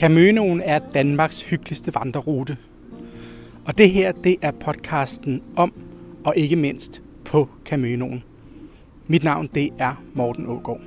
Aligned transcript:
Caminoen 0.00 0.60
er 0.60 0.78
Danmarks 0.94 1.42
hyggeligste 1.42 1.94
vandrerute. 1.94 2.56
Og 3.64 3.78
det 3.78 3.90
her, 3.90 4.12
det 4.12 4.36
er 4.42 4.50
podcasten 4.50 5.42
om, 5.56 5.72
og 6.24 6.36
ikke 6.36 6.56
mindst 6.56 7.02
på 7.24 7.48
Caminoen. 7.64 8.24
Mit 9.06 9.24
navn, 9.24 9.48
det 9.54 9.70
er 9.78 10.02
Morten 10.14 10.46
Ågaard. 10.46 10.80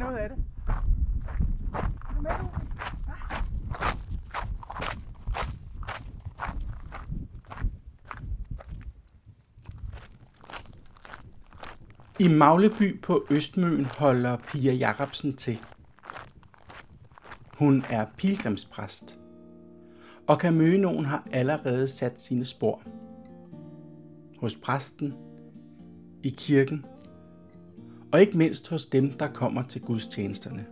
Vi 0.00 0.04
finder 0.04 0.12
ud 0.12 0.22
af 0.22 0.28
det. 0.28 0.38
Ah. 2.26 3.30
I 12.20 12.28
Magleby 12.28 13.00
på 13.00 13.26
Østmøen 13.30 13.84
holder 13.84 14.36
Pia 14.36 14.72
Jacobsen 14.72 15.36
til. 15.36 15.60
Hun 17.58 17.84
er 17.90 18.06
pilgrimspræst, 18.16 19.18
og 20.26 20.36
Camønoen 20.36 21.04
har 21.04 21.28
allerede 21.32 21.88
sat 21.88 22.20
sine 22.20 22.44
spor. 22.44 22.82
Hos 24.38 24.56
præsten, 24.56 25.14
i 26.22 26.34
kirken, 26.38 26.86
og 28.12 28.20
ikke 28.20 28.38
mindst 28.38 28.68
hos 28.68 28.86
dem, 28.86 29.12
der 29.12 29.28
kommer 29.28 29.62
til 29.62 29.80
gudstjenesterne. 29.80 30.66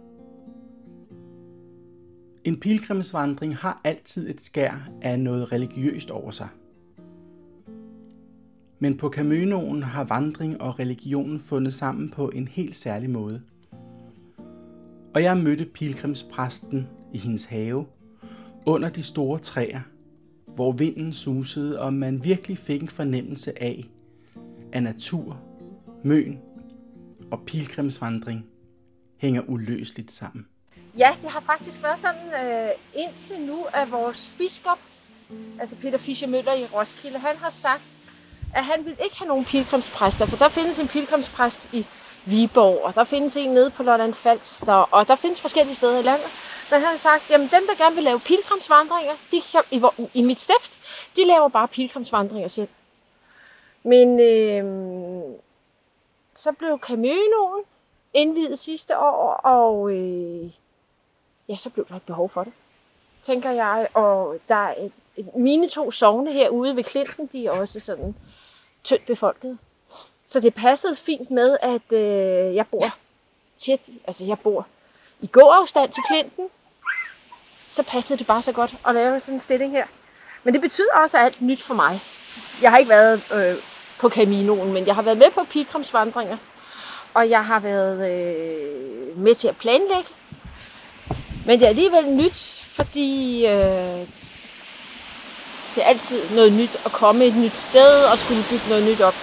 En 2.44 2.60
pilgrimsvandring 2.60 3.56
har 3.56 3.80
altid 3.84 4.30
et 4.30 4.40
skær 4.40 4.88
af 5.02 5.20
noget 5.20 5.52
religiøst 5.52 6.10
over 6.10 6.30
sig. 6.30 6.48
Men 8.78 8.96
på 8.96 9.08
Caminoen 9.08 9.82
har 9.82 10.04
vandring 10.04 10.60
og 10.60 10.78
religion 10.78 11.40
fundet 11.40 11.74
sammen 11.74 12.10
på 12.10 12.28
en 12.28 12.48
helt 12.48 12.76
særlig 12.76 13.10
måde. 13.10 13.42
Og 15.14 15.22
jeg 15.22 15.36
mødte 15.36 15.64
pilgrimspræsten 15.64 16.86
i 17.14 17.18
hendes 17.18 17.44
have, 17.44 17.86
under 18.66 18.88
de 18.88 19.02
store 19.02 19.38
træer, 19.38 19.80
hvor 20.54 20.72
vinden 20.72 21.12
susede, 21.12 21.80
og 21.80 21.92
man 21.92 22.24
virkelig 22.24 22.58
fik 22.58 22.82
en 22.82 22.88
fornemmelse 22.88 23.62
af, 23.62 23.90
at 24.72 24.82
natur, 24.82 25.40
møn 26.04 26.38
og 27.30 27.40
pilgrimsvandring 27.46 28.46
hænger 29.18 29.42
uløseligt 29.48 30.10
sammen. 30.10 30.46
Ja, 30.98 31.16
det 31.22 31.30
har 31.30 31.40
faktisk 31.40 31.82
været 31.82 31.98
sådan 31.98 32.46
øh, 32.46 32.70
indtil 32.94 33.40
nu, 33.40 33.64
at 33.74 33.92
vores 33.92 34.34
biskop, 34.38 34.78
altså 35.60 35.76
Peter 35.76 35.98
Fischer 35.98 36.28
Møller 36.28 36.52
i 36.52 36.64
Roskilde, 36.64 37.18
han 37.18 37.36
har 37.36 37.50
sagt, 37.50 37.98
at 38.54 38.64
han 38.64 38.84
vil 38.84 38.96
ikke 39.04 39.18
have 39.18 39.28
nogen 39.28 39.44
pilgrimspræster, 39.44 40.26
for 40.26 40.36
der 40.36 40.48
findes 40.48 40.78
en 40.78 40.88
pilgrimspræst 40.88 41.74
i 41.74 41.86
Viborg, 42.24 42.84
og 42.84 42.94
der 42.94 43.04
findes 43.04 43.36
en 43.36 43.50
nede 43.50 43.70
på 43.70 43.82
Lolland 43.82 44.14
Falster, 44.14 44.72
og 44.72 45.08
der 45.08 45.16
findes 45.16 45.40
forskellige 45.40 45.74
steder 45.74 45.98
i 45.98 46.02
landet. 46.02 46.26
Men 46.70 46.80
han 46.80 46.88
har 46.88 46.96
sagt, 46.96 47.30
at 47.30 47.40
dem, 47.40 47.62
der 47.68 47.84
gerne 47.84 47.94
vil 47.94 48.04
lave 48.04 48.20
pilgrimsvandringer, 48.20 49.12
de 49.30 49.40
kan, 49.52 49.60
i, 49.70 49.82
i 50.14 50.22
mit 50.22 50.40
stift, 50.40 50.78
de 51.16 51.26
laver 51.26 51.48
bare 51.48 51.68
pilgrimsvandringer 51.68 52.48
selv. 52.48 52.68
Men 53.84 54.20
øh, 54.20 54.64
så 56.38 56.52
blev 56.52 56.78
Caminoen 56.82 57.64
indvidet 58.14 58.58
sidste 58.58 58.98
år, 58.98 59.32
og 59.32 59.90
øh, 59.92 60.52
ja, 61.48 61.56
så 61.56 61.70
blev 61.70 61.86
der 61.88 61.96
et 61.96 62.02
behov 62.02 62.28
for 62.28 62.44
det, 62.44 62.52
tænker 63.22 63.50
jeg. 63.50 63.88
Og 63.94 64.38
der 64.48 64.54
er 64.54 64.74
et, 64.78 64.92
mine 65.36 65.68
to 65.68 65.90
sovne 65.90 66.32
herude 66.32 66.76
ved 66.76 66.84
Klinten, 66.84 67.26
de 67.26 67.46
er 67.46 67.50
også 67.50 67.80
sådan 67.80 68.14
tyndt 68.84 69.06
befolket. 69.06 69.58
Så 70.26 70.40
det 70.40 70.54
passede 70.54 70.94
fint 70.94 71.30
med, 71.30 71.56
at 71.62 71.92
øh, 71.92 72.54
jeg 72.54 72.66
bor 72.66 72.84
tæt, 73.56 73.88
altså 74.06 74.24
jeg 74.24 74.38
bor 74.38 74.66
i 75.20 75.26
gåafstand 75.26 75.92
til 75.92 76.02
Klinten. 76.08 76.48
Så 77.70 77.82
passede 77.82 78.18
det 78.18 78.26
bare 78.26 78.42
så 78.42 78.52
godt 78.52 78.74
at 78.86 78.94
lave 78.94 79.20
sådan 79.20 79.34
en 79.34 79.40
stilling 79.40 79.72
her. 79.72 79.86
Men 80.44 80.54
det 80.54 80.60
betyder 80.60 80.94
også 80.94 81.18
alt 81.18 81.40
nyt 81.42 81.62
for 81.62 81.74
mig. 81.74 82.00
Jeg 82.62 82.70
har 82.70 82.78
ikke 82.78 82.88
været 82.88 83.32
øh, 83.34 83.62
på 83.98 84.08
Caminoen, 84.08 84.72
men 84.72 84.86
jeg 84.86 84.94
har 84.94 85.02
været 85.02 85.18
med 85.18 85.30
på 85.34 85.44
pilgrimsvandringer. 85.50 86.36
Og 87.14 87.30
jeg 87.30 87.44
har 87.44 87.60
været 87.60 88.10
øh, 88.10 89.18
med 89.18 89.34
til 89.34 89.48
at 89.48 89.56
planlægge. 89.56 90.10
Men 91.46 91.58
det 91.58 91.64
er 91.64 91.68
alligevel 91.68 92.06
nyt, 92.06 92.62
fordi 92.62 93.46
øh, 93.46 94.06
det 95.74 95.84
er 95.84 95.88
altid 95.88 96.30
noget 96.30 96.52
nyt 96.52 96.76
at 96.84 96.92
komme 96.92 97.24
et 97.24 97.36
nyt 97.36 97.56
sted 97.56 98.04
og 98.04 98.18
skulle 98.18 98.44
bygge 98.50 98.68
noget 98.68 98.84
nyt 98.84 99.00
op. 99.00 99.14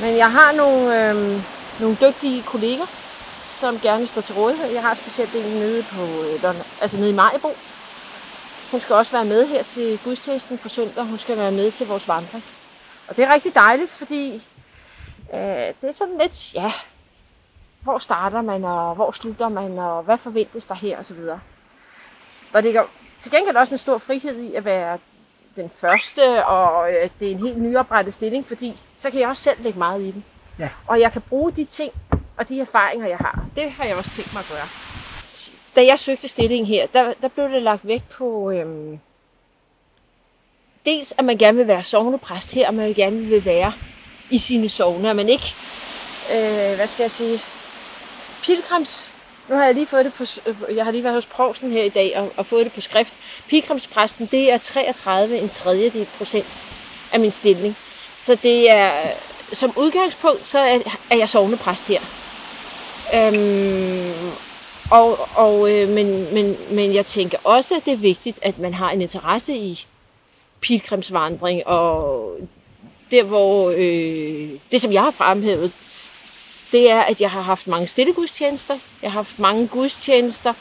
Men 0.00 0.16
jeg 0.16 0.32
har 0.32 0.52
nogle, 0.52 1.10
øh, 1.10 1.42
nogle 1.80 1.96
dygtige 2.00 2.42
kolleger, 2.42 2.86
som 3.48 3.80
gerne 3.80 4.06
står 4.06 4.20
til 4.20 4.34
rådighed. 4.34 4.72
Jeg 4.72 4.82
har 4.82 4.94
specielt 4.94 5.34
en 5.34 5.52
nede, 5.52 5.82
på, 5.82 6.02
øh, 6.02 6.54
altså 6.80 6.96
nede 6.96 7.10
i 7.10 7.14
Majbo. 7.14 7.56
Hun 8.70 8.80
skal 8.80 8.94
også 8.94 9.12
være 9.12 9.24
med 9.24 9.46
her 9.46 9.62
til 9.62 9.98
gudstjenesten 10.04 10.58
på 10.58 10.68
søndag. 10.68 11.04
Hun 11.04 11.18
skal 11.18 11.36
være 11.36 11.50
med 11.50 11.70
til 11.70 11.86
vores 11.86 12.08
vandring. 12.08 12.44
Og 13.10 13.16
det 13.16 13.24
er 13.24 13.32
rigtig 13.32 13.54
dejligt, 13.54 13.90
fordi 13.90 14.34
øh, 15.34 15.40
det 15.80 15.88
er 15.88 15.92
sådan 15.92 16.18
lidt, 16.18 16.54
ja, 16.54 16.72
hvor 17.80 17.98
starter 17.98 18.42
man, 18.42 18.64
og 18.64 18.94
hvor 18.94 19.10
slutter 19.10 19.48
man, 19.48 19.78
og 19.78 20.02
hvad 20.02 20.18
forventes 20.18 20.66
der 20.66 20.74
her, 20.74 20.98
og 20.98 21.04
så 21.04 21.14
videre. 21.14 21.40
Der 22.52 22.60
ligger 22.60 22.84
til 23.20 23.32
gengæld 23.32 23.56
også 23.56 23.74
en 23.74 23.78
stor 23.78 23.98
frihed 23.98 24.40
i 24.40 24.54
at 24.54 24.64
være 24.64 24.98
den 25.56 25.70
første, 25.70 26.46
og 26.46 26.92
øh, 26.92 27.10
det 27.20 27.28
er 27.28 27.32
en 27.32 27.38
helt 27.38 27.58
nyoprettet 27.58 28.14
stilling, 28.14 28.46
fordi 28.46 28.80
så 28.98 29.10
kan 29.10 29.20
jeg 29.20 29.28
også 29.28 29.42
selv 29.42 29.62
lægge 29.62 29.78
meget 29.78 30.00
i 30.00 30.10
den. 30.10 30.24
Ja. 30.58 30.68
Og 30.86 31.00
jeg 31.00 31.12
kan 31.12 31.22
bruge 31.22 31.52
de 31.52 31.64
ting 31.64 31.92
og 32.36 32.48
de 32.48 32.60
erfaringer, 32.60 33.06
jeg 33.06 33.18
har. 33.18 33.44
Det 33.56 33.70
har 33.70 33.84
jeg 33.84 33.96
også 33.96 34.10
tænkt 34.10 34.32
mig 34.32 34.40
at 34.40 34.48
gøre. 34.48 34.68
Da 35.76 35.86
jeg 35.86 35.98
søgte 35.98 36.28
stillingen 36.28 36.66
her, 36.66 36.86
der, 36.86 37.14
der 37.22 37.28
blev 37.28 37.48
det 37.48 37.62
lagt 37.62 37.86
vægt 37.86 38.08
på, 38.08 38.50
øhm, 38.50 39.00
dels 40.86 41.14
at 41.18 41.24
man 41.24 41.38
gerne 41.38 41.58
vil 41.58 41.66
være 41.66 41.82
sovnepræst 41.82 42.52
her, 42.52 42.68
og 42.68 42.74
man 42.74 42.94
gerne 42.94 43.20
vil 43.20 43.44
være 43.44 43.72
i 44.30 44.38
sine 44.38 44.68
sovne, 44.68 45.10
at 45.10 45.16
man 45.16 45.28
ikke, 45.28 45.54
øh, 46.32 46.76
hvad 46.76 46.86
skal 46.86 47.02
jeg 47.02 47.10
sige, 47.10 47.40
pilgrims, 48.42 49.10
nu 49.48 49.56
har 49.56 49.64
jeg 49.64 49.74
lige 49.74 49.86
fået 49.86 50.04
det 50.04 50.14
på, 50.14 50.24
øh, 50.46 50.76
jeg 50.76 50.84
har 50.84 50.92
lige 50.92 51.04
været 51.04 51.14
hos 51.14 51.26
provsten 51.26 51.70
her 51.70 51.82
i 51.82 51.88
dag 51.88 52.18
og, 52.18 52.32
og 52.36 52.46
fået 52.46 52.64
det 52.64 52.72
på 52.72 52.80
skrift. 52.80 53.14
Pilgrimspræsten, 53.48 54.28
det 54.30 54.52
er 54.52 54.58
33 54.58 55.38
en 55.38 55.48
tredjedel 55.48 56.06
procent 56.18 56.64
af 57.12 57.20
min 57.20 57.32
stilling. 57.32 57.76
Så 58.16 58.34
det 58.34 58.70
er, 58.70 58.90
som 59.52 59.72
udgangspunkt, 59.76 60.44
så 60.44 60.58
er, 60.58 60.78
er 61.10 61.16
jeg 61.16 61.28
sovnepræst 61.28 61.86
her. 61.86 62.00
Øhm, 63.14 64.32
og, 64.90 65.28
og, 65.34 65.72
øh, 65.72 65.88
men, 65.88 66.34
men, 66.34 66.56
men 66.70 66.94
jeg 66.94 67.06
tænker 67.06 67.38
også, 67.44 67.74
at 67.74 67.84
det 67.84 67.92
er 67.92 67.96
vigtigt, 67.96 68.38
at 68.42 68.58
man 68.58 68.74
har 68.74 68.90
en 68.90 69.02
interesse 69.02 69.54
i 69.56 69.86
pilgrimsvandring, 70.60 71.66
og 71.66 72.36
der 73.10 73.22
hvor 73.22 73.70
øh, 73.70 74.50
det, 74.72 74.80
som 74.80 74.92
jeg 74.92 75.02
har 75.02 75.10
fremhævet, 75.10 75.72
det 76.72 76.90
er, 76.90 77.00
at 77.00 77.20
jeg 77.20 77.30
har 77.30 77.40
haft 77.40 77.66
mange 77.66 77.86
stille 77.86 78.14
gudstjenester. 78.14 78.78
Jeg 79.02 79.12
har 79.12 79.18
haft 79.18 79.38
mange 79.38 79.68
gudstjenester, 79.68 80.54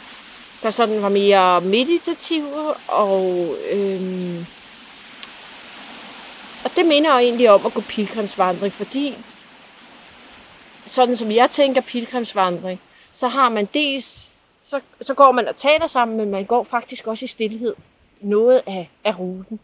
der 0.63 0.71
sådan 0.71 1.01
var 1.01 1.09
mere 1.09 1.61
meditative, 1.61 2.73
og, 2.87 3.55
øh, 3.71 4.45
og 6.63 6.71
det 6.75 6.85
minder 6.85 7.13
jeg 7.13 7.23
egentlig 7.23 7.49
om 7.49 7.65
at 7.65 7.73
gå 7.73 7.81
pilgrimsvandring, 7.81 8.73
fordi 8.73 9.15
sådan 10.85 11.15
som 11.15 11.31
jeg 11.31 11.49
tænker 11.51 11.81
pilgrimsvandring, 11.81 12.79
så 13.11 13.27
har 13.27 13.49
man 13.49 13.69
dels, 13.73 14.31
så, 14.63 14.79
så 15.01 15.13
går 15.13 15.31
man 15.31 15.47
og 15.47 15.55
taler 15.55 15.87
sammen, 15.87 16.17
men 16.17 16.31
man 16.31 16.45
går 16.45 16.63
faktisk 16.63 17.07
også 17.07 17.25
i 17.25 17.27
stillhed 17.27 17.75
noget 18.21 18.61
af, 18.67 18.89
af 19.03 19.19
ruten. 19.19 19.59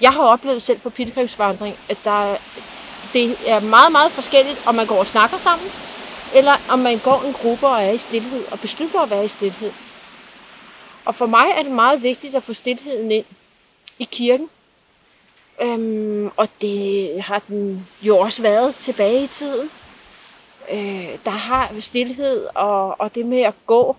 Jeg 0.00 0.12
har 0.12 0.22
oplevet 0.22 0.62
selv 0.62 0.78
på 0.78 0.90
pilgrimsvandring, 0.90 1.76
at 1.88 1.98
der, 2.04 2.36
det 3.12 3.36
er 3.46 3.60
meget, 3.60 3.92
meget 3.92 4.12
forskelligt, 4.12 4.66
om 4.66 4.74
man 4.74 4.86
går 4.86 4.98
og 4.98 5.06
snakker 5.06 5.38
sammen, 5.38 5.68
eller 6.34 6.56
om 6.70 6.78
man 6.78 6.98
går 6.98 7.22
en 7.26 7.32
gruppe 7.32 7.66
og 7.66 7.82
er 7.82 7.90
i 7.90 7.98
stillhed, 7.98 8.44
og 8.52 8.60
beslutter 8.60 9.00
at 9.00 9.10
være 9.10 9.24
i 9.24 9.28
stillhed. 9.28 9.72
Og 11.04 11.14
for 11.14 11.26
mig 11.26 11.46
er 11.56 11.62
det 11.62 11.72
meget 11.72 12.02
vigtigt 12.02 12.34
at 12.34 12.42
få 12.42 12.52
stillheden 12.52 13.10
ind 13.10 13.24
i 13.98 14.08
kirken. 14.10 14.48
Øhm, 15.60 16.30
og 16.36 16.48
det 16.60 17.22
har 17.22 17.42
den 17.48 17.88
jo 18.02 18.18
også 18.18 18.42
været 18.42 18.74
tilbage 18.74 19.22
i 19.22 19.26
tiden. 19.26 19.70
Øh, 20.70 21.18
der 21.24 21.30
har 21.30 21.80
stillhed 21.80 22.46
og, 22.54 23.00
og 23.00 23.14
det 23.14 23.26
med 23.26 23.40
at 23.40 23.54
gå 23.66 23.96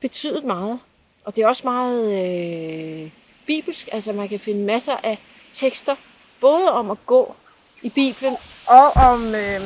betydet 0.00 0.44
meget. 0.44 0.78
Og 1.24 1.36
det 1.36 1.44
er 1.44 1.48
også 1.48 1.62
meget 1.64 2.12
øh, 2.12 3.10
bibelsk. 3.48 3.88
Altså 3.92 4.12
man 4.12 4.28
kan 4.28 4.40
finde 4.40 4.64
masser 4.64 4.96
af 5.02 5.18
tekster, 5.52 5.96
både 6.40 6.72
om 6.72 6.90
at 6.90 6.98
gå 7.06 7.34
i 7.82 7.90
Bibelen, 7.90 8.36
og 8.66 8.86
om, 9.10 9.34
øh, 9.34 9.60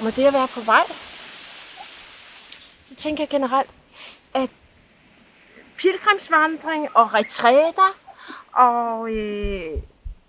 om 0.00 0.12
det 0.12 0.24
at 0.24 0.32
være 0.32 0.48
på 0.48 0.60
vej. 0.60 0.84
så 2.56 2.94
tænker 2.94 3.22
jeg 3.22 3.28
generelt, 3.28 3.70
at 4.34 4.50
pilgrimsvandring 5.76 6.88
og 6.94 7.14
retræter 7.14 7.90
og 8.52 9.10
øh, 9.10 9.78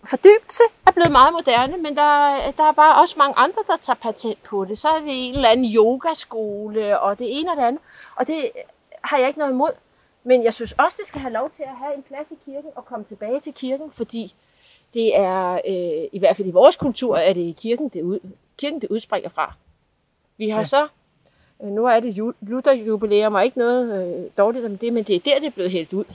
fordybelse 0.03 0.63
er 0.85 0.91
blevet 0.91 1.12
meget 1.12 1.33
moderne, 1.33 1.77
men 1.77 1.95
der, 1.95 2.51
der 2.57 2.63
er 2.63 2.71
bare 2.71 3.01
også 3.01 3.15
mange 3.18 3.38
andre, 3.38 3.63
der 3.68 3.77
tager 3.77 3.97
patent 3.97 4.44
på 4.44 4.65
det. 4.65 4.77
Så 4.77 4.89
er 4.89 5.00
det 5.00 5.27
en 5.27 5.35
eller 5.35 5.50
anden 5.50 5.75
yogaskole, 5.75 7.00
og 7.00 7.19
det 7.19 7.39
ene 7.39 7.51
og 7.51 7.57
det 7.57 7.63
andet. 7.63 7.81
Og 8.15 8.27
det 8.27 8.51
har 9.03 9.18
jeg 9.18 9.27
ikke 9.27 9.39
noget 9.39 9.51
imod. 9.51 9.71
Men 10.27 10.44
jeg 10.44 10.53
synes 10.53 10.71
også, 10.71 10.97
det 11.00 11.07
skal 11.07 11.21
have 11.21 11.33
lov 11.33 11.50
til 11.50 11.63
at 11.63 11.75
have 11.75 11.95
en 11.95 12.03
plads 12.03 12.27
i 12.31 12.38
kirken 12.45 12.69
og 12.75 12.85
komme 12.85 13.06
tilbage 13.06 13.39
til 13.39 13.53
kirken, 13.53 13.91
fordi 13.91 14.35
det 14.94 15.18
er, 15.18 15.53
øh, 15.53 16.09
i 16.12 16.19
hvert 16.19 16.35
fald 16.35 16.47
i 16.47 16.51
vores 16.51 16.75
kultur, 16.75 17.18
er 17.18 17.33
det 17.33 17.56
kirken, 17.56 17.89
det, 17.89 18.01
ud, 18.01 18.19
kirken, 18.57 18.81
det 18.81 18.89
udspringer 18.89 19.29
fra. 19.29 19.53
Vi 20.38 20.50
har 20.50 20.57
ja. 20.57 20.63
så, 20.63 20.88
øh, 21.63 21.69
nu 21.69 21.85
er 21.85 22.00
det 22.00 22.33
Luther-jubilæum, 22.41 23.35
og 23.35 23.45
ikke 23.45 23.57
noget 23.57 24.07
øh, 24.07 24.29
dårligt 24.38 24.65
om 24.65 24.77
det, 24.77 24.94
men 24.94 25.03
det 25.03 25.15
er 25.15 25.19
der, 25.19 25.39
det 25.39 25.47
er 25.47 25.51
blevet 25.51 25.71
hældt 25.71 25.94
ud. 25.94 26.06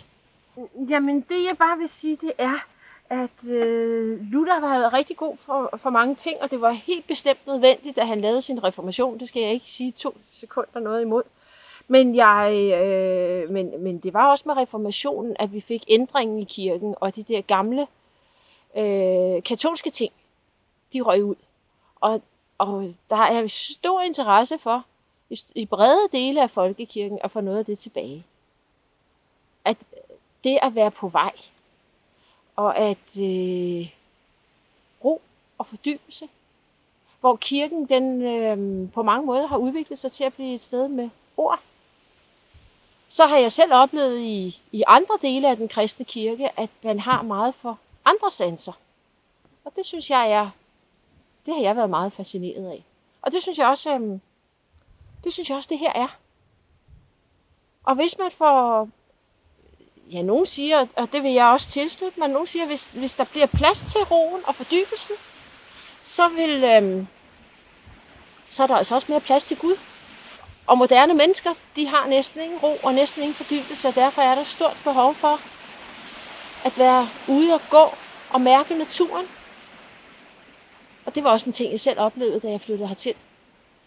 Jamen, 0.90 1.20
det 1.20 1.44
jeg 1.48 1.56
bare 1.58 1.78
vil 1.78 1.88
sige, 1.88 2.16
det 2.16 2.32
er, 2.38 2.66
at 3.10 3.48
øh, 3.50 4.20
Luther 4.32 4.60
har 4.60 4.78
været 4.78 4.92
rigtig 4.92 5.16
god 5.16 5.36
for, 5.36 5.78
for 5.82 5.90
mange 5.90 6.14
ting, 6.14 6.36
og 6.40 6.50
det 6.50 6.60
var 6.60 6.70
helt 6.70 7.06
bestemt 7.06 7.46
nødvendigt, 7.46 7.98
at 7.98 8.06
han 8.06 8.20
lavede 8.20 8.40
sin 8.40 8.64
reformation. 8.64 9.18
Det 9.18 9.28
skal 9.28 9.42
jeg 9.42 9.52
ikke 9.52 9.68
sige 9.68 9.92
to 9.92 10.16
sekunder 10.30 10.80
noget 10.80 11.02
imod. 11.02 11.22
Men, 11.88 12.16
jeg, 12.16 12.72
øh, 12.82 13.50
men, 13.50 13.82
men 13.82 13.98
det 13.98 14.14
var 14.14 14.30
også 14.30 14.44
med 14.46 14.56
reformationen, 14.56 15.36
at 15.38 15.52
vi 15.52 15.60
fik 15.60 15.84
ændringen 15.88 16.38
i 16.38 16.44
kirken, 16.44 16.94
og 17.00 17.16
de 17.16 17.22
der 17.22 17.40
gamle 17.40 17.86
øh, 18.76 19.42
katolske 19.42 19.90
ting, 19.90 20.12
de 20.92 21.00
røg 21.00 21.24
ud. 21.24 21.34
Og, 22.00 22.22
og 22.58 22.94
der 23.08 23.16
er 23.16 23.46
stor 23.46 24.00
interesse 24.00 24.58
for, 24.58 24.84
i, 25.30 25.38
i 25.54 25.66
brede 25.66 26.08
dele 26.12 26.42
af 26.42 26.50
folkekirken, 26.50 27.18
at 27.24 27.30
få 27.30 27.40
noget 27.40 27.58
af 27.58 27.64
det 27.64 27.78
tilbage. 27.78 28.24
At 29.64 29.76
det 30.44 30.58
at 30.62 30.74
være 30.74 30.90
på 30.90 31.08
vej, 31.08 31.32
og 32.56 32.78
at 32.78 33.20
øh, 33.20 33.90
ro 35.04 35.22
og 35.58 35.66
fordybelse, 35.66 36.28
hvor 37.20 37.36
kirken 37.36 37.86
den 37.86 38.22
øh, 38.22 38.90
på 38.92 39.02
mange 39.02 39.26
måder 39.26 39.46
har 39.46 39.56
udviklet 39.56 39.98
sig 39.98 40.12
til 40.12 40.24
at 40.24 40.34
blive 40.34 40.54
et 40.54 40.60
sted 40.60 40.88
med 40.88 41.10
ord. 41.36 41.60
Så 43.12 43.26
har 43.26 43.36
jeg 43.36 43.52
selv 43.52 43.74
oplevet 43.74 44.18
i, 44.18 44.60
i 44.72 44.82
andre 44.86 45.18
dele 45.22 45.50
af 45.50 45.56
den 45.56 45.68
kristne 45.68 46.04
kirke, 46.04 46.60
at 46.60 46.70
man 46.82 47.00
har 47.00 47.22
meget 47.22 47.54
for 47.54 47.78
andre 48.04 48.30
sanser. 48.30 48.72
Og 49.64 49.72
det 49.76 49.86
synes 49.86 50.10
jeg 50.10 50.32
er, 50.32 50.50
det 51.46 51.54
har 51.54 51.62
jeg 51.62 51.76
været 51.76 51.90
meget 51.90 52.12
fascineret 52.12 52.66
af. 52.66 52.84
Og 53.22 53.32
det 53.32 53.42
synes 53.42 53.58
jeg 53.58 53.66
også, 53.66 53.94
øhm, 53.94 54.20
det 55.24 55.32
synes 55.32 55.48
jeg 55.48 55.56
også, 55.56 55.68
det 55.68 55.78
her 55.78 55.92
er. 55.92 56.18
Og 57.84 57.94
hvis 57.94 58.18
man 58.18 58.30
får 58.30 58.88
ja, 60.12 60.22
nogen 60.22 60.46
siger, 60.46 60.86
og 60.96 61.12
det 61.12 61.22
vil 61.22 61.32
jeg 61.32 61.46
også 61.46 61.70
tilslutte 61.70 62.20
men 62.20 62.30
nogen 62.30 62.46
siger, 62.46 62.66
hvis, 62.66 62.86
hvis 62.86 63.14
der 63.14 63.24
bliver 63.24 63.46
plads 63.46 63.80
til 63.80 64.00
roen 64.00 64.42
og 64.46 64.54
fordybelsen, 64.54 65.14
så 66.04 66.28
vil 66.28 66.64
øhm, 66.64 67.06
så 68.48 68.62
er 68.62 68.66
der 68.66 68.76
altså 68.76 68.94
også 68.94 69.12
mere 69.12 69.20
plads 69.20 69.44
til 69.44 69.58
Gud. 69.58 69.76
Og 70.72 70.78
moderne 70.78 71.14
mennesker, 71.14 71.50
de 71.76 71.86
har 71.86 72.06
næsten 72.06 72.40
ingen 72.40 72.58
ro 72.58 72.76
og 72.82 72.94
næsten 72.94 73.22
ingen 73.22 73.34
fordybelse, 73.34 73.88
og 73.88 73.94
derfor 73.94 74.22
er 74.22 74.34
der 74.34 74.44
stort 74.44 74.76
behov 74.84 75.14
for 75.14 75.40
at 76.64 76.78
være 76.78 77.08
ude 77.28 77.54
og 77.54 77.60
gå 77.70 77.94
og 78.30 78.40
mærke 78.40 78.74
naturen. 78.74 79.26
Og 81.04 81.14
det 81.14 81.24
var 81.24 81.30
også 81.30 81.46
en 81.46 81.52
ting, 81.52 81.72
jeg 81.72 81.80
selv 81.80 82.00
oplevede, 82.00 82.40
da 82.40 82.50
jeg 82.50 82.60
flyttede 82.60 82.88
hertil. 82.88 83.14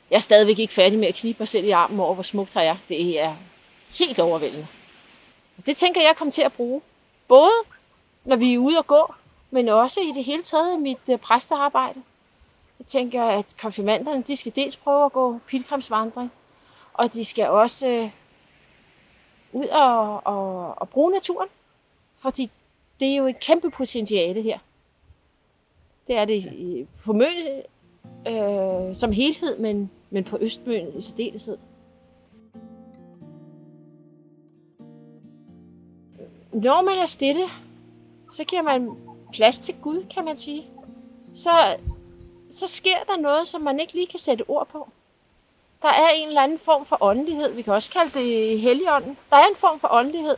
Jeg 0.09 0.15
er 0.15 0.21
stadigvæk 0.21 0.59
ikke 0.59 0.73
færdig 0.73 0.99
med 0.99 1.07
at 1.07 1.15
knibe 1.15 1.35
mig 1.39 1.47
selv 1.47 1.65
i 1.65 1.69
armen 1.69 1.99
over, 1.99 2.13
hvor 2.13 2.23
smukt 2.23 2.53
her 2.53 2.61
er. 2.61 2.75
Det 2.89 3.19
er 3.19 3.35
helt 3.99 4.19
overvældende. 4.19 4.67
Det 5.65 5.77
tænker 5.77 6.01
jeg 6.01 6.15
kommer 6.15 6.31
til 6.31 6.41
at 6.41 6.53
bruge. 6.53 6.81
Både 7.27 7.53
når 8.25 8.35
vi 8.35 8.53
er 8.53 8.57
ude 8.57 8.77
og 8.77 8.87
gå, 8.87 9.13
men 9.51 9.69
også 9.69 9.99
i 9.99 10.11
det 10.15 10.23
hele 10.23 10.43
taget 10.43 10.73
i 10.73 10.81
mit 10.81 11.09
øh, 11.09 11.17
præstearbejde. 11.17 12.01
Jeg 12.79 12.87
tænker, 12.87 13.23
at 13.23 13.45
konfirmanderne, 13.61 14.23
de 14.23 14.37
skal 14.37 14.51
dels 14.55 14.75
prøve 14.75 15.05
at 15.05 15.11
gå 15.11 15.39
pilgrimsvandring, 15.47 16.31
og 16.97 17.13
de 17.13 17.25
skal 17.25 17.49
også 17.49 18.09
uh, 19.53 19.61
ud 19.61 19.67
og, 19.67 20.27
og, 20.27 20.73
og 20.81 20.89
bruge 20.89 21.11
naturen. 21.11 21.49
Fordi 22.17 22.49
det 22.99 23.07
er 23.07 23.15
jo 23.15 23.25
et 23.27 23.39
kæmpe 23.39 23.69
potentiale 23.69 24.41
her. 24.41 24.59
Det 26.07 26.17
er 26.17 26.25
det 26.25 26.87
på 27.05 27.13
Møn 27.13 27.27
øh, 28.27 28.95
som 28.95 29.11
helhed, 29.11 29.57
men, 29.57 29.91
men 30.09 30.23
på 30.23 30.37
Østmøn 30.41 30.97
i 30.97 31.01
særdeleshed. 31.01 31.57
når 36.55 36.81
man 36.81 36.97
er 36.97 37.05
stille, 37.05 37.43
så 38.31 38.43
giver 38.43 38.61
man 38.61 38.97
plads 39.33 39.59
til 39.59 39.75
Gud, 39.81 40.05
kan 40.09 40.25
man 40.25 40.37
sige. 40.37 40.67
Så, 41.33 41.77
så 42.49 42.67
sker 42.67 43.03
der 43.07 43.17
noget, 43.17 43.47
som 43.47 43.61
man 43.61 43.79
ikke 43.79 43.93
lige 43.93 44.07
kan 44.07 44.19
sætte 44.19 44.49
ord 44.49 44.67
på. 44.67 44.89
Der 45.85 45.91
er 45.91 46.09
en 46.09 46.27
eller 46.27 46.41
anden 46.41 46.59
form 46.59 46.85
for 46.85 46.97
åndelighed. 47.01 47.53
Vi 47.53 47.61
kan 47.61 47.73
også 47.73 47.91
kalde 47.91 48.19
det 48.19 48.59
helligånden. 48.59 49.17
Der 49.29 49.35
er 49.35 49.45
en 49.45 49.55
form 49.55 49.79
for 49.79 49.87
åndelighed, 49.91 50.37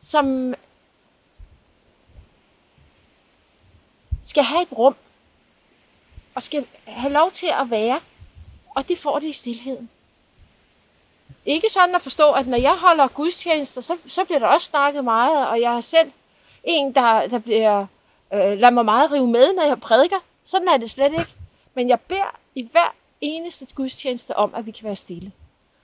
som 0.00 0.54
skal 4.22 4.44
have 4.44 4.62
et 4.62 4.72
rum 4.72 4.96
og 6.34 6.42
skal 6.42 6.66
have 6.84 7.12
lov 7.12 7.30
til 7.30 7.46
at 7.46 7.70
være, 7.70 8.00
og 8.74 8.88
det 8.88 8.98
får 8.98 9.18
det 9.18 9.26
i 9.26 9.32
stillheden. 9.32 9.90
Ikke 11.46 11.70
sådan 11.70 11.94
at 11.94 12.02
forstå, 12.02 12.32
at 12.32 12.46
når 12.46 12.58
jeg 12.58 12.76
holder 12.76 13.08
gudstjenester, 13.08 13.80
så, 13.80 13.96
så 14.06 14.24
bliver 14.24 14.38
der 14.38 14.46
også 14.46 14.66
snakket 14.66 15.04
meget, 15.04 15.48
og 15.48 15.60
jeg 15.60 15.76
er 15.76 15.80
selv 15.80 16.12
en, 16.64 16.94
der, 16.94 17.26
der 17.26 17.38
bliver, 17.38 17.86
øh, 18.32 18.58
lader 18.58 18.70
mig 18.70 18.84
meget 18.84 19.12
rive 19.12 19.26
med, 19.26 19.54
når 19.54 19.62
jeg 19.62 19.80
prædiker. 19.80 20.18
Sådan 20.44 20.68
er 20.68 20.76
det 20.76 20.90
slet 20.90 21.12
ikke. 21.12 21.34
Men 21.74 21.88
jeg 21.88 22.00
beder 22.00 22.36
i 22.54 22.68
hver 22.72 22.94
eneste 23.20 23.66
gudstjeneste 23.74 24.36
om, 24.36 24.54
at 24.54 24.66
vi 24.66 24.70
kan 24.70 24.84
være 24.84 24.96
stille. 24.96 25.32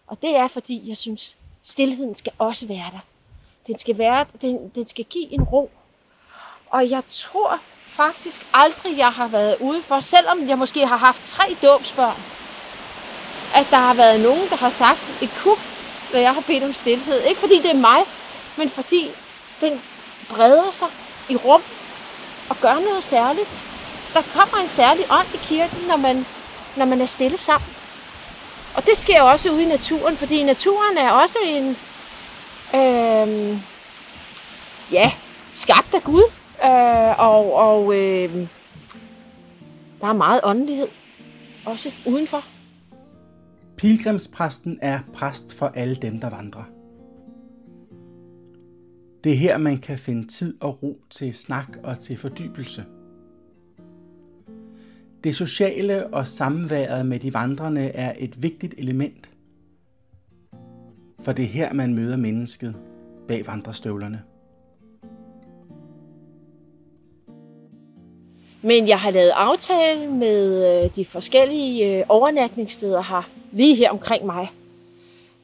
Og 0.07 0.23
det 0.23 0.37
er, 0.37 0.49
fordi 0.49 0.89
jeg 0.89 0.97
synes, 0.97 1.37
stillheden 1.63 2.15
skal 2.15 2.33
også 2.39 2.67
være 2.67 2.91
der. 2.93 3.05
Den 3.67 3.79
skal, 3.79 3.99
være, 3.99 4.27
den, 4.41 4.69
den 4.75 4.89
skal 4.89 5.05
give 5.05 5.33
en 5.33 5.43
ro. 5.43 5.71
Og 6.71 6.91
jeg 6.91 7.03
tror 7.09 7.61
faktisk 7.87 8.47
aldrig, 8.55 8.99
jeg 8.99 9.13
har 9.13 9.29
været 9.29 9.57
ude 9.61 9.83
for, 9.83 10.01
selvom 10.01 10.49
jeg 10.49 10.59
måske 10.59 10.87
har 10.87 10.97
haft 10.97 11.23
tre 11.23 11.57
dåbsbørn, 11.63 12.17
at 13.55 13.67
der 13.71 13.77
har 13.77 13.95
været 13.95 14.21
nogen, 14.21 14.49
der 14.51 14.57
har 14.57 14.71
sagt 14.71 15.23
et 15.23 15.31
kuk, 15.43 15.59
når 16.13 16.19
jeg 16.19 16.35
har 16.35 16.45
bedt 16.47 16.65
om 16.65 16.73
stillhed. 16.73 17.23
Ikke 17.23 17.41
fordi 17.41 17.63
det 17.63 17.71
er 17.71 17.81
mig, 17.81 18.01
men 18.59 18.69
fordi 18.69 19.11
den 19.61 19.81
breder 20.31 20.71
sig 20.71 20.89
i 21.29 21.37
rum 21.37 21.63
og 22.51 22.57
gør 22.61 22.75
noget 22.75 23.05
særligt. 23.05 23.71
Der 24.15 24.23
kommer 24.23 24.57
en 24.63 24.69
særlig 24.69 25.05
ånd 25.11 25.27
i 25.35 25.37
kirken, 25.37 25.79
når 25.89 25.97
man, 25.97 26.27
når 26.77 26.85
man 26.85 27.01
er 27.01 27.07
stille 27.07 27.39
sammen. 27.39 27.71
Og 28.77 28.87
det 28.87 28.97
sker 28.97 29.23
også 29.23 29.53
ude 29.53 29.63
i 29.63 29.67
naturen, 29.67 30.17
fordi 30.17 30.45
naturen 30.45 30.97
er 30.99 31.11
også 31.11 31.39
en, 31.47 31.65
øh, 32.75 33.59
ja, 34.93 35.13
skabt 35.55 35.95
af 35.95 36.03
Gud. 36.03 36.25
Øh, 36.65 37.19
og 37.19 37.55
og 37.55 37.95
øh, 37.95 38.49
der 40.01 40.07
er 40.07 40.13
meget 40.13 40.41
åndelighed 40.45 40.89
også 41.67 41.93
udenfor. 42.07 42.45
Pilgrimspræsten 43.77 44.79
er 44.83 45.01
præst 45.15 45.59
for 45.59 45.67
alle 45.67 45.95
dem, 45.95 46.21
der 46.21 46.31
vandrer. 46.31 46.65
Det 49.25 49.33
er 49.33 49.37
her, 49.37 49.59
man 49.59 49.79
kan 49.79 49.99
finde 49.99 50.27
tid 50.27 50.55
og 50.61 50.83
ro 50.83 51.01
til 51.11 51.35
snak 51.35 51.69
og 51.83 51.99
til 51.99 52.17
fordybelse. 52.17 52.85
Det 55.25 55.37
sociale 55.37 56.07
og 56.07 56.27
samværet 56.27 57.07
med 57.07 57.19
de 57.19 57.35
vandrende 57.35 57.83
er 57.83 58.13
et 58.19 58.43
vigtigt 58.43 58.75
element, 58.79 59.31
for 61.21 61.33
det 61.33 61.45
er 61.45 61.49
her, 61.49 61.73
man 61.73 61.95
møder 61.95 62.17
mennesket 62.17 62.77
bag 63.29 63.47
vandrestøvlerne. 63.47 64.23
Men 68.63 68.89
jeg 68.89 69.01
har 69.01 69.11
lavet 69.11 69.31
aftale 69.31 70.13
med 70.13 70.67
øh, 70.85 70.97
de 70.97 71.05
forskellige 71.05 71.99
øh, 71.99 72.05
overnatningssteder 72.09 73.03
her, 73.03 73.31
lige 73.53 73.77
her 73.77 73.91
omkring 73.91 74.27
mig, 74.27 74.51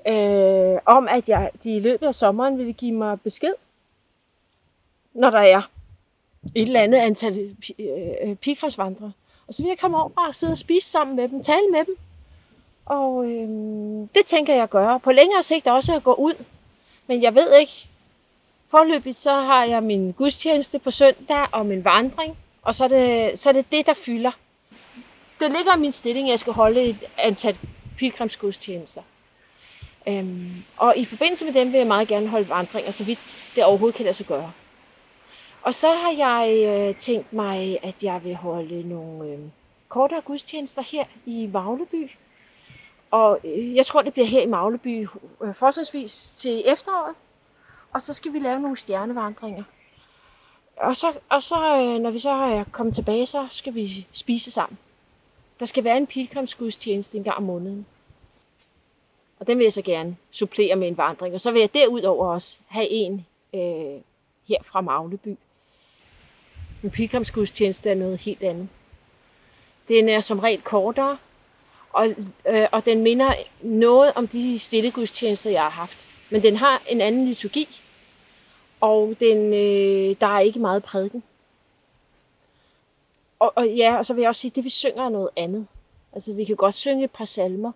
øh, 0.09 0.79
om 0.87 1.09
at 1.09 1.29
jeg, 1.29 1.51
de 1.65 1.77
i 1.77 1.81
løbet 1.81 2.07
af 2.07 2.15
sommeren 2.15 2.59
ville 2.59 2.73
give 2.73 2.93
mig 2.93 3.21
besked, 3.21 3.53
når 5.15 5.31
der 5.31 5.39
er 5.39 5.71
et 6.55 6.63
eller 6.63 6.81
andet 6.81 6.99
antal 6.99 7.57
øh, 7.79 7.87
øh 8.25 8.37
pilgrimsvandrere. 8.37 9.13
Og 9.51 9.55
så 9.55 9.63
vil 9.63 9.69
jeg 9.69 9.79
komme 9.79 9.97
over 9.97 10.11
og 10.29 10.35
sidde 10.35 10.51
og 10.51 10.59
spise 10.59 10.87
sammen 10.87 11.17
med 11.17 11.29
dem, 11.29 11.43
tale 11.43 11.69
med 11.71 11.85
dem. 11.85 11.97
Og 12.87 13.25
øh, 13.25 13.49
det 14.15 14.27
tænker 14.27 14.55
jeg 14.55 14.63
at 14.63 14.71
gøre. 14.71 15.01
På 15.01 15.13
længere 15.13 15.43
sigt 15.43 15.67
også 15.67 15.97
at 15.97 16.05
gå 16.05 16.15
ud. 16.15 16.35
Men 17.07 17.23
jeg 17.23 17.35
ved 17.35 17.59
ikke, 17.59 17.89
forløbigt 18.69 19.19
så 19.19 19.33
har 19.33 19.65
jeg 19.65 19.83
min 19.83 20.13
gudstjeneste 20.13 20.79
på 20.79 20.91
søndag 20.91 21.47
og 21.53 21.67
min 21.67 21.85
vandring. 21.85 22.37
Og 22.63 22.75
så 22.75 22.85
er 22.85 22.89
det 22.89 23.39
så 23.39 23.49
er 23.49 23.53
det, 23.53 23.73
det, 23.73 23.87
der 23.87 23.95
fylder. 23.95 24.31
Det 25.41 25.53
ligger 25.53 25.77
i 25.77 25.81
min 25.81 25.93
stilling, 25.93 26.29
at 26.29 26.31
jeg 26.31 26.39
skal 26.39 26.53
holde 26.53 26.83
et 26.83 27.05
antal 27.19 27.59
pilgrimsgudstjenester. 27.99 29.03
Øhm, 30.09 30.65
og 30.77 30.97
i 30.97 31.05
forbindelse 31.05 31.45
med 31.45 31.53
dem 31.53 31.73
vil 31.73 31.79
jeg 31.79 31.87
meget 31.87 32.09
gerne 32.09 32.29
holde 32.29 32.49
vandringer, 32.49 32.93
så 32.93 33.05
vidt 33.05 33.53
det 33.55 33.65
overhovedet 33.65 33.97
kan 33.97 34.05
lade 34.05 34.17
sig 34.17 34.27
gøre. 34.27 34.53
Og 35.63 35.75
så 35.75 35.93
har 35.93 36.11
jeg 36.11 36.67
øh, 36.67 36.97
tænkt 36.97 37.33
mig, 37.33 37.79
at 37.83 38.05
jeg 38.05 38.25
vil 38.25 38.35
holde 38.35 38.89
nogle 38.89 39.29
øh, 39.29 39.39
kortere 39.89 40.21
gudstjenester 40.21 40.83
her 40.83 41.05
i 41.27 41.47
Magleby. 41.53 42.11
Og 43.11 43.41
øh, 43.45 43.75
jeg 43.75 43.87
tror, 43.87 44.03
det 44.03 44.13
bliver 44.13 44.27
her 44.27 44.41
i 44.41 44.47
Magleby 44.47 45.09
øh, 45.43 45.55
forholdsvis 45.55 46.31
til 46.31 46.63
efteråret. 46.67 47.15
Og 47.93 48.03
så 48.03 48.15
skal 48.15 48.33
vi 48.33 48.39
lave 48.39 48.61
nogle 48.61 48.77
stjernevandringer. 48.77 49.65
Og 50.77 50.97
så, 50.97 51.07
og 51.29 51.43
så 51.43 51.77
øh, 51.77 51.99
når 51.99 52.11
vi 52.11 52.19
så 52.19 52.31
er 52.31 52.65
kommet 52.73 52.95
tilbage, 52.95 53.27
så 53.27 53.47
skal 53.51 53.75
vi 53.75 54.07
spise 54.13 54.51
sammen. 54.51 54.79
Der 55.61 55.67
skal 55.67 55.85
være 55.85 55.97
en 55.97 56.07
pilgrimsgudstjeneste 56.07 57.19
en 57.19 57.25
gang 57.25 57.37
om 57.37 57.43
måneden. 57.43 57.87
Og 59.41 59.47
den 59.47 59.59
vil 59.59 59.65
jeg 59.65 59.73
så 59.73 59.83
gerne 59.83 60.17
supplere 60.31 60.77
med 60.77 60.89
en 60.89 60.97
vandring. 60.97 61.35
Og 61.35 61.41
så 61.41 61.51
vil 61.51 61.61
jeg 61.61 61.75
derudover 61.75 62.27
også 62.27 62.59
have 62.67 62.89
en 62.89 63.27
øh, 63.55 64.01
her 64.49 64.63
fra 64.65 64.81
Magleby. 64.81 65.37
En 66.85 66.91
pilgrimsgudstjeneste 66.91 67.91
er 67.91 67.95
noget 67.95 68.21
helt 68.21 68.43
andet. 68.43 68.69
Den 69.89 70.09
er 70.09 70.21
som 70.21 70.39
regel 70.39 70.63
kortere, 70.63 71.19
og, 71.93 72.09
øh, 72.49 72.67
og 72.73 72.85
den 72.85 73.03
minder 73.03 73.35
noget 73.61 74.13
om 74.15 74.29
de 74.29 74.59
stille 74.59 74.91
gudstjenester, 74.91 75.51
jeg 75.51 75.63
har 75.63 75.71
haft. 75.71 76.07
Men 76.31 76.43
den 76.43 76.57
har 76.57 76.83
en 76.89 77.01
anden 77.01 77.27
liturgi, 77.27 77.69
og 78.81 79.15
den, 79.21 79.55
øh, 79.55 80.17
der 80.21 80.27
er 80.27 80.41
ikke 80.41 80.59
meget 80.59 80.83
prædiken. 80.83 81.23
Og, 83.39 83.53
og 83.57 83.69
ja, 83.69 83.97
og 83.97 84.07
så 84.07 84.15
vil 84.15 84.21
jeg 84.21 84.29
også 84.29 84.41
sige, 84.41 84.51
at 84.51 84.57
det 84.57 84.65
vi 84.65 84.71
synger 84.71 85.05
er 85.05 85.09
noget 85.09 85.31
andet. 85.37 85.67
Altså 86.13 86.33
vi 86.33 86.45
kan 86.45 86.57
godt 86.57 86.75
synge 86.75 87.05
et 87.05 87.11
par 87.11 87.25
salmer. 87.25 87.73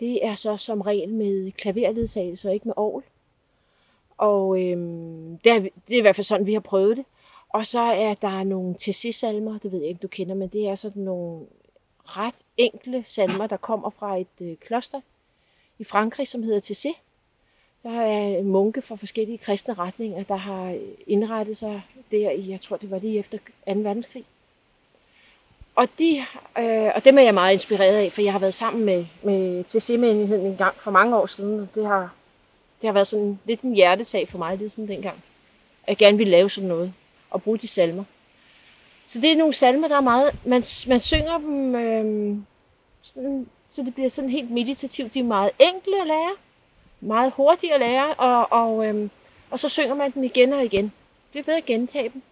Det 0.00 0.26
er 0.26 0.34
så 0.34 0.56
som 0.56 0.80
regel 0.80 1.08
med 1.08 1.52
klaverledsagelse 1.52 2.48
og 2.48 2.54
ikke 2.54 2.68
med 2.68 2.74
ovl. 2.76 3.04
Og 4.18 4.62
øhm, 4.62 5.38
det, 5.44 5.52
er, 5.52 5.60
det 5.60 5.94
er 5.94 5.98
i 5.98 6.00
hvert 6.00 6.16
fald 6.16 6.24
sådan, 6.24 6.46
vi 6.46 6.52
har 6.52 6.60
prøvet 6.60 6.96
det. 6.96 7.04
Og 7.52 7.66
så 7.66 7.80
er 7.80 8.14
der 8.14 8.44
nogle 8.44 8.74
Tessé-salmer, 8.82 9.58
det 9.58 9.72
ved 9.72 9.78
jeg 9.80 9.88
ikke, 9.88 10.02
du 10.02 10.08
kender, 10.08 10.34
men 10.34 10.48
det 10.48 10.68
er 10.68 10.74
sådan 10.74 11.02
nogle 11.02 11.46
ret 12.04 12.42
enkle 12.56 13.04
salmer, 13.04 13.46
der 13.46 13.56
kommer 13.56 13.90
fra 13.90 14.18
et 14.18 14.26
øh, 14.42 14.56
kloster 14.56 15.00
i 15.78 15.84
Frankrig, 15.84 16.28
som 16.28 16.42
hedder 16.42 16.60
Tessé. 16.60 16.96
Der 17.82 18.00
er 18.00 18.42
munke 18.42 18.82
fra 18.82 18.96
forskellige 18.96 19.38
kristne 19.38 19.74
retninger, 19.74 20.22
der 20.22 20.36
har 20.36 20.64
øh, 20.64 20.80
indrettet 21.06 21.56
sig 21.56 21.82
der 22.10 22.30
i, 22.30 22.50
jeg 22.50 22.60
tror 22.60 22.76
det 22.76 22.90
var 22.90 22.98
lige 22.98 23.18
efter 23.18 23.38
2. 23.38 23.44
verdenskrig. 23.66 24.24
Og, 25.74 25.88
de, 25.98 26.24
øh, 26.58 26.90
og 26.94 27.04
dem 27.04 27.18
er 27.18 27.22
jeg 27.22 27.34
meget 27.34 27.52
inspireret 27.52 27.96
af, 27.96 28.12
for 28.12 28.22
jeg 28.22 28.32
har 28.32 28.38
været 28.38 28.54
sammen 28.54 28.84
med, 28.84 29.06
med 29.22 29.64
TC-menigheden 29.64 30.46
en 30.46 30.56
gang 30.56 30.74
for 30.76 30.90
mange 30.90 31.16
år 31.16 31.26
siden. 31.26 31.70
Det 31.74 31.86
har, 31.86 32.14
det 32.80 32.88
har 32.88 32.92
været 32.92 33.06
sådan 33.06 33.38
lidt 33.44 33.60
en 33.60 33.74
hjertesag 33.74 34.28
for 34.28 34.38
mig 34.38 34.58
lige 34.58 34.70
sådan 34.70 34.88
dengang. 34.88 35.22
At 35.82 35.88
jeg 35.88 35.96
gerne 35.96 36.18
ville 36.18 36.30
lave 36.30 36.50
sådan 36.50 36.68
noget 36.68 36.92
og 37.30 37.42
bruge 37.42 37.58
de 37.58 37.68
salmer. 37.68 38.04
Så 39.06 39.20
det 39.20 39.32
er 39.32 39.36
nogle 39.36 39.52
salmer, 39.52 39.88
der 39.88 39.96
er 39.96 40.00
meget... 40.00 40.36
Man, 40.44 40.62
man 40.88 41.00
synger 41.00 41.38
dem, 41.38 41.74
øh, 41.74 42.36
sådan, 43.02 43.46
så 43.68 43.82
det 43.82 43.94
bliver 43.94 44.08
sådan 44.08 44.30
helt 44.30 44.50
meditativt. 44.50 45.14
De 45.14 45.18
er 45.18 45.24
meget 45.24 45.50
enkle 45.58 46.00
at 46.00 46.06
lære, 46.06 46.32
meget 47.00 47.32
hurtige 47.32 47.74
at 47.74 47.80
lære, 47.80 48.14
og, 48.14 48.52
og, 48.52 48.86
øh, 48.86 49.08
og 49.50 49.60
så 49.60 49.68
synger 49.68 49.94
man 49.94 50.10
dem 50.10 50.24
igen 50.24 50.52
og 50.52 50.64
igen. 50.64 50.92
Det 51.32 51.38
er 51.38 51.42
bedre 51.42 51.56
at 51.56 51.64
gentage 51.64 52.08
dem. 52.08 52.22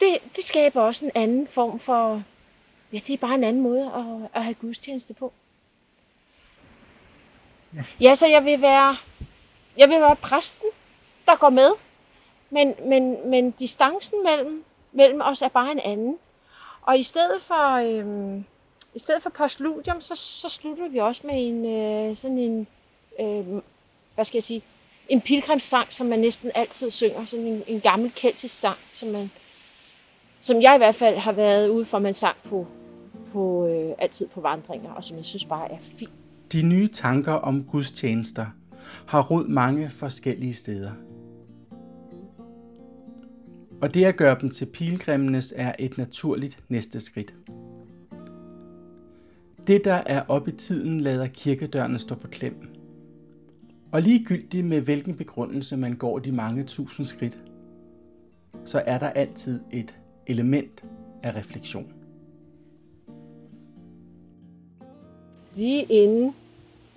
Det, 0.00 0.36
det 0.36 0.44
skaber 0.44 0.80
også 0.80 1.04
en 1.04 1.10
anden 1.14 1.46
form 1.46 1.78
for... 1.78 2.22
Ja, 2.92 2.98
det 3.06 3.12
er 3.12 3.16
bare 3.16 3.34
en 3.34 3.44
anden 3.44 3.62
måde 3.62 3.86
at, 3.86 4.30
at 4.34 4.44
have 4.44 4.54
gudstjeneste 4.54 5.14
på. 5.14 5.32
Ja, 8.00 8.14
så 8.14 8.26
jeg 8.26 8.44
vil 8.44 8.62
være... 8.62 8.96
Jeg 9.76 9.88
vil 9.88 10.00
være 10.00 10.16
præsten, 10.16 10.68
der 11.26 11.36
går 11.36 11.50
med 11.50 11.70
men, 12.54 12.74
men, 12.88 13.30
men 13.30 13.50
distancen 13.50 14.18
mellem, 14.24 14.64
mellem 14.92 15.20
os 15.24 15.42
er 15.42 15.48
bare 15.48 15.72
en 15.72 15.78
anden. 15.78 16.16
Og 16.82 16.98
i 16.98 17.02
stedet 17.02 17.42
for, 17.42 17.70
øhm, 17.76 18.44
i 18.94 18.98
stedet 18.98 19.22
for 19.22 19.30
postludium, 19.30 20.00
så, 20.00 20.14
så 20.14 20.48
slutter 20.48 20.88
vi 20.88 20.98
også 20.98 21.22
med 21.24 21.34
en 21.48 21.66
øh, 21.66 22.16
sådan 22.16 22.38
en, 22.38 22.66
øh, 23.20 23.62
hvad 24.14 24.24
skal 24.24 24.36
jeg 24.36 24.42
sige, 24.42 24.62
en 25.08 25.20
pilgrimssang, 25.20 25.92
som 25.92 26.06
man 26.06 26.18
næsten 26.18 26.50
altid 26.54 26.90
synger. 26.90 27.24
Sådan 27.24 27.46
en, 27.46 27.62
en 27.66 27.80
gammel 27.80 28.12
keltisk 28.16 28.58
sang, 28.58 28.76
som, 28.92 29.08
man, 29.08 29.30
som 30.40 30.62
jeg 30.62 30.74
i 30.74 30.78
hvert 30.78 30.94
fald 30.94 31.16
har 31.16 31.32
været 31.32 31.68
ude 31.68 31.84
for, 31.84 31.98
man 31.98 32.14
sang 32.14 32.36
på, 32.44 32.66
på 33.32 33.66
øh, 33.66 33.94
altid 33.98 34.26
på 34.26 34.40
vandringer, 34.40 34.92
og 34.92 35.04
som 35.04 35.16
jeg 35.16 35.24
synes 35.24 35.44
bare 35.44 35.72
er 35.72 35.78
fint. 35.82 36.12
De 36.52 36.62
nye 36.62 36.88
tanker 36.88 37.32
om 37.32 37.64
gudstjenester 37.64 38.46
har 39.06 39.22
rod 39.22 39.48
mange 39.48 39.90
forskellige 39.90 40.54
steder 40.54 40.90
og 43.84 43.94
det 43.94 44.04
at 44.04 44.16
gøre 44.16 44.36
dem 44.40 44.50
til 44.50 44.66
pilgrimmenes 44.66 45.54
er 45.56 45.72
et 45.78 45.98
naturligt 45.98 46.58
næste 46.68 47.00
skridt. 47.00 47.34
Det, 49.66 49.84
der 49.84 50.02
er 50.06 50.22
op 50.28 50.48
i 50.48 50.52
tiden, 50.52 51.00
lader 51.00 51.26
kirkedørene 51.26 51.98
stå 51.98 52.14
på 52.14 52.28
klem. 52.28 52.68
Og 53.92 54.02
ligegyldigt 54.02 54.66
med 54.66 54.80
hvilken 54.80 55.16
begrundelse 55.16 55.76
man 55.76 55.96
går 55.96 56.18
de 56.18 56.32
mange 56.32 56.64
tusind 56.64 57.06
skridt, 57.06 57.38
så 58.64 58.82
er 58.86 58.98
der 58.98 59.08
altid 59.10 59.60
et 59.70 59.98
element 60.26 60.84
af 61.22 61.34
refleksion. 61.34 61.92
Lige 65.54 65.82
inden 65.82 66.34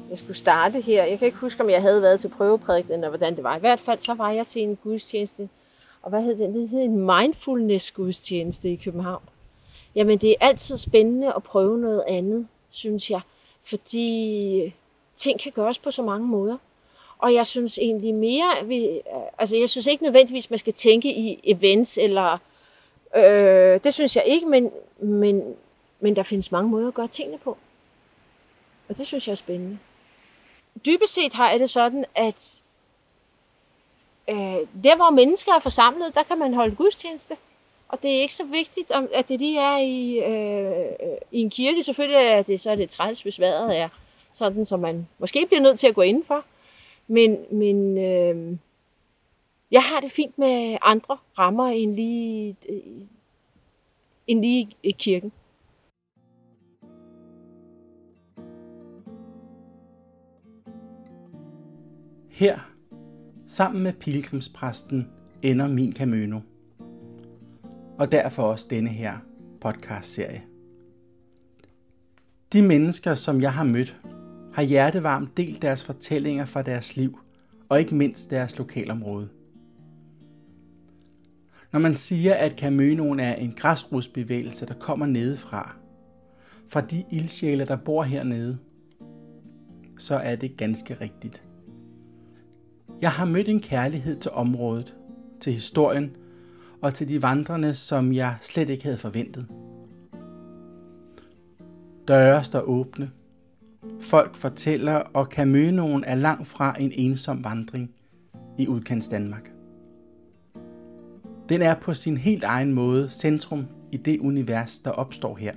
jeg 0.09 0.17
skulle 0.17 0.37
starte 0.37 0.81
her, 0.81 1.05
jeg 1.05 1.19
kan 1.19 1.25
ikke 1.25 1.37
huske, 1.37 1.63
om 1.63 1.69
jeg 1.69 1.81
havde 1.81 2.01
været 2.01 2.19
til 2.19 2.29
prøveprædiken, 2.29 2.93
eller 2.93 3.09
hvordan 3.09 3.35
det 3.35 3.43
var. 3.43 3.57
I 3.57 3.59
hvert 3.59 3.79
fald 3.79 3.99
så 3.99 4.13
var 4.13 4.31
jeg 4.31 4.47
til 4.47 4.61
en 4.61 4.75
gudstjeneste 4.75 5.49
og 6.01 6.09
hvad 6.09 6.21
hed 6.21 6.35
den? 6.35 6.55
Det 6.55 6.69
hed 6.69 6.81
en 6.81 7.05
mindfulness-gudstjeneste 7.05 8.71
i 8.71 8.75
København. 8.75 9.21
Jamen, 9.95 10.17
det 10.17 10.29
er 10.29 10.35
altid 10.39 10.77
spændende 10.77 11.33
at 11.35 11.43
prøve 11.43 11.79
noget 11.79 12.03
andet, 12.07 12.47
synes 12.69 13.11
jeg. 13.11 13.21
Fordi 13.63 14.61
øh, 14.61 14.71
ting 15.15 15.39
kan 15.39 15.51
gøres 15.51 15.79
på 15.79 15.91
så 15.91 16.01
mange 16.01 16.27
måder. 16.27 16.57
Og 17.17 17.33
jeg 17.33 17.47
synes 17.47 17.77
egentlig 17.77 18.13
mere, 18.13 18.65
vi, 18.65 18.85
øh, 18.85 19.01
altså 19.37 19.57
jeg 19.57 19.69
synes 19.69 19.87
ikke 19.87 20.03
nødvendigvis, 20.03 20.49
man 20.49 20.59
skal 20.59 20.73
tænke 20.73 21.09
i 21.09 21.39
events, 21.43 21.97
eller 21.97 22.37
øh, 23.15 23.79
det 23.83 23.93
synes 23.93 24.15
jeg 24.15 24.23
ikke, 24.25 24.47
men, 24.47 24.71
men, 24.99 25.55
men 25.99 26.15
der 26.15 26.23
findes 26.23 26.51
mange 26.51 26.69
måder 26.69 26.87
at 26.87 26.93
gøre 26.93 27.07
tingene 27.07 27.37
på. 27.37 27.57
Og 28.89 28.97
det 28.97 29.07
synes 29.07 29.27
jeg 29.27 29.31
er 29.31 29.35
spændende. 29.35 29.77
Dybest 30.85 31.13
set 31.13 31.33
har 31.33 31.51
jeg 31.51 31.59
det 31.59 31.69
sådan, 31.69 32.05
at 32.15 32.61
Øh, 34.61 34.83
der 34.83 34.95
hvor 34.95 35.09
mennesker 35.09 35.51
er 35.53 35.59
forsamlet, 35.59 36.15
der 36.15 36.23
kan 36.23 36.39
man 36.39 36.53
holde 36.53 36.75
gudstjeneste. 36.75 37.35
Og 37.89 38.03
det 38.03 38.17
er 38.17 38.21
ikke 38.21 38.33
så 38.33 38.45
vigtigt, 38.45 38.91
at 39.13 39.29
det 39.29 39.39
lige 39.39 39.59
er 39.59 39.77
i, 39.77 40.17
øh, 40.17 41.17
i 41.31 41.39
en 41.39 41.49
kirke. 41.49 41.83
Selvfølgelig 41.83 42.17
er 42.17 42.41
det 42.41 42.59
så 42.59 42.71
er 42.71 42.75
det 42.75 42.89
træls, 42.89 43.21
hvis 43.21 43.39
vejret 43.39 43.77
er 43.77 43.89
sådan, 44.33 44.65
som 44.65 44.79
man 44.79 45.07
måske 45.19 45.45
bliver 45.47 45.61
nødt 45.61 45.79
til 45.79 45.87
at 45.87 45.95
gå 45.95 46.01
indenfor. 46.01 46.43
Men, 47.07 47.37
men 47.51 47.97
øh, 47.97 48.57
jeg 49.71 49.83
har 49.83 49.99
det 49.99 50.11
fint 50.11 50.37
med 50.37 50.77
andre 50.81 51.17
rammer 51.37 51.67
end 51.67 51.95
lige, 51.95 52.55
øh, 52.69 52.77
end 54.27 54.41
lige 54.41 54.69
i 54.83 54.91
kirken. 54.91 55.31
Her 62.29 62.76
Sammen 63.49 63.83
med 63.83 63.93
pilgrimspræsten 63.93 65.07
ender 65.41 65.67
min 65.67 65.93
Camino. 65.93 66.39
Og 67.99 68.11
derfor 68.11 68.43
også 68.43 68.67
denne 68.69 68.89
her 68.89 69.17
podcast-serie. 69.61 70.43
De 72.53 72.61
mennesker, 72.61 73.13
som 73.13 73.41
jeg 73.41 73.53
har 73.53 73.63
mødt, 73.63 74.01
har 74.53 74.61
hjertevarmt 74.61 75.37
delt 75.37 75.61
deres 75.61 75.83
fortællinger 75.83 76.45
fra 76.45 76.61
deres 76.61 76.95
liv, 76.95 77.19
og 77.69 77.79
ikke 77.79 77.95
mindst 77.95 78.29
deres 78.29 78.57
lokalområde. 78.57 79.29
Når 81.71 81.79
man 81.79 81.95
siger, 81.95 82.33
at 82.33 82.59
Camønoen 82.59 83.19
er 83.19 83.35
en 83.35 83.53
græsrodsbevægelse, 83.57 84.65
der 84.65 84.73
kommer 84.73 85.05
nedefra, 85.05 85.75
fra 86.67 86.81
de 86.81 87.03
ildsjæle, 87.11 87.65
der 87.65 87.75
bor 87.75 88.03
hernede, 88.03 88.57
så 89.97 90.15
er 90.15 90.35
det 90.35 90.57
ganske 90.57 90.97
rigtigt. 91.01 91.46
Jeg 93.01 93.11
har 93.11 93.25
mødt 93.25 93.49
en 93.49 93.59
kærlighed 93.59 94.19
til 94.19 94.31
området, 94.31 94.95
til 95.39 95.53
historien 95.53 96.15
og 96.81 96.93
til 96.93 97.09
de 97.09 97.21
vandrende, 97.21 97.73
som 97.73 98.13
jeg 98.13 98.35
slet 98.41 98.69
ikke 98.69 98.83
havde 98.83 98.97
forventet. 98.97 99.47
Døre 102.07 102.43
står 102.43 102.61
åbne. 102.61 103.11
Folk 103.99 104.35
fortæller, 104.35 104.95
og 104.95 105.27
nogen 105.73 106.03
er 106.03 106.15
langt 106.15 106.47
fra 106.47 106.75
en 106.79 106.91
ensom 106.95 107.43
vandring 107.43 107.91
i 108.57 108.67
udkants 108.67 109.07
Danmark. 109.07 109.51
Den 111.49 111.61
er 111.61 111.75
på 111.75 111.93
sin 111.93 112.17
helt 112.17 112.43
egen 112.43 112.73
måde 112.73 113.09
centrum 113.09 113.65
i 113.91 113.97
det 113.97 114.19
univers, 114.19 114.79
der 114.79 114.91
opstår 114.91 115.35
her. 115.35 115.53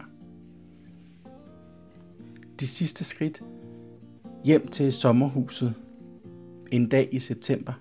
De 2.61 2.67
sidste 2.67 3.05
skridt 3.05 3.43
Hjem 4.45 4.69
til 4.69 4.93
sommerhuset 4.93 5.75
en 6.71 6.89
dag 6.89 7.09
i 7.13 7.19
september. 7.19 7.73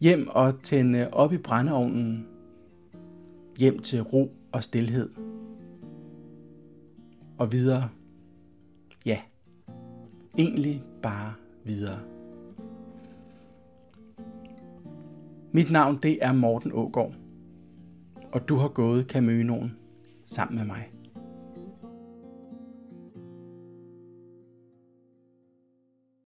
Hjem 0.00 0.28
og 0.28 0.62
tænde 0.62 1.10
op 1.12 1.32
i 1.32 1.38
brændeovnen. 1.38 2.26
Hjem 3.58 3.78
til 3.78 4.02
ro 4.02 4.32
og 4.52 4.64
stilhed. 4.64 5.10
Og 7.38 7.52
videre. 7.52 7.88
Ja, 9.06 9.18
egentlig 10.38 10.82
bare 11.02 11.32
videre. 11.64 12.00
Mit 15.52 15.70
navn 15.70 15.98
det 16.02 16.18
er 16.24 16.32
Morten 16.32 16.70
Ågård, 16.74 17.14
og 18.32 18.48
du 18.48 18.56
har 18.56 18.68
gået 18.68 19.06
Caminoen 19.06 19.76
sammen 20.24 20.58
med 20.58 20.66
mig. 20.66 20.90